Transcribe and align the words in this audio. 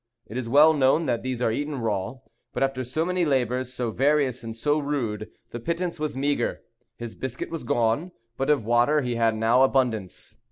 It 0.25 0.35
is 0.35 0.49
well 0.49 0.73
known 0.73 1.05
that 1.05 1.21
these 1.21 1.43
are 1.43 1.51
eaten 1.51 1.75
raw; 1.75 2.15
but 2.53 2.63
after 2.63 2.83
so 2.83 3.05
many 3.05 3.23
labors, 3.23 3.71
so 3.71 3.91
various 3.91 4.43
and 4.43 4.55
so 4.55 4.79
rude, 4.79 5.29
the 5.51 5.59
pittance 5.59 5.99
was 5.99 6.17
meagre. 6.17 6.61
His 6.97 7.13
biscuit 7.13 7.51
was 7.51 7.63
gone; 7.63 8.11
but 8.35 8.49
of 8.49 8.65
water 8.65 9.01
he 9.03 9.17
had 9.17 9.35
now 9.35 9.61
abundance. 9.61 10.37